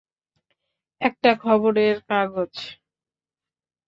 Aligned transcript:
একটা 1.01 1.31
খবরের 1.35 1.95
কাগজ। 2.09 2.53